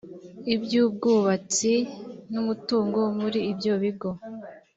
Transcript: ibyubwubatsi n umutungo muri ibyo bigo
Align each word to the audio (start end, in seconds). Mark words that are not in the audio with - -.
ibyubwubatsi 0.55 1.73
n 2.31 2.33
umutungo 2.41 2.99
muri 3.19 3.39
ibyo 3.51 3.73
bigo 3.81 4.09